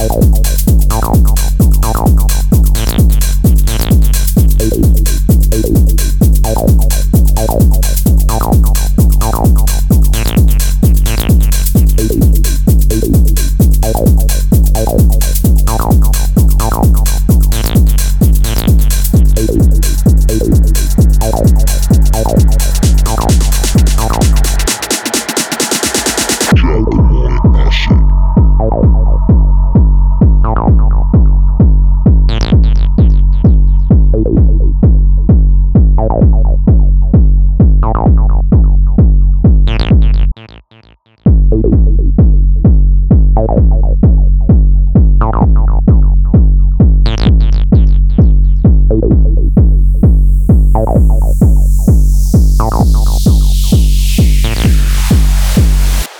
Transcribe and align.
Música 0.00 0.49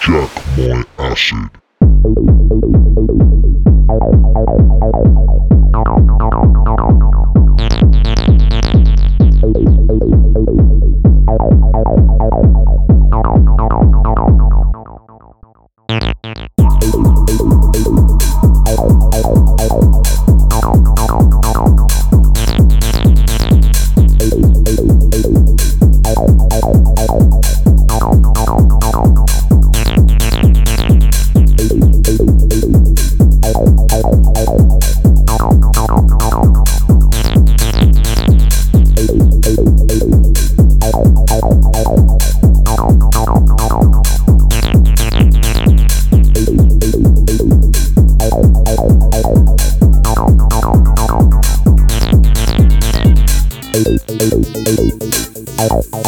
Jack 0.00 0.30
my 0.56 0.84
acid. 0.98 2.37
Thank 4.00 4.28
you. 12.68 12.77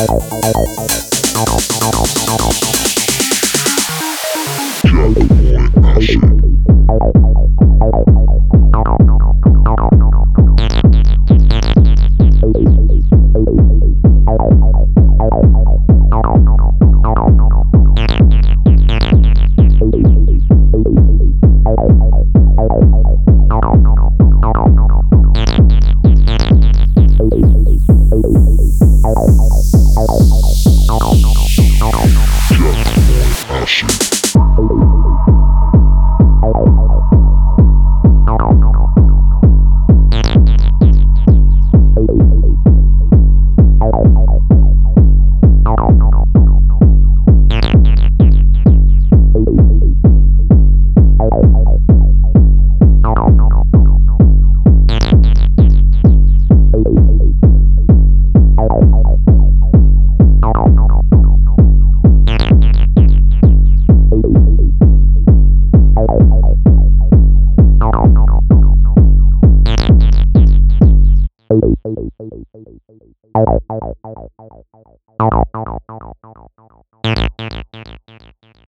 Música 0.09 1.10